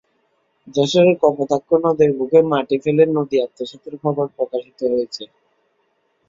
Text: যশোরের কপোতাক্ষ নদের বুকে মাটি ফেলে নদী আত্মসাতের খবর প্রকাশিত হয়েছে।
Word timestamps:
যশোরের 0.67 1.15
কপোতাক্ষ 1.23 1.69
নদের 1.83 2.09
বুকে 2.17 2.39
মাটি 2.51 2.75
ফেলে 2.83 3.03
নদী 3.15 3.35
আত্মসাতের 3.45 3.95
খবর 4.03 4.25
প্রকাশিত 4.35 4.79
হয়েছে। 4.91 5.23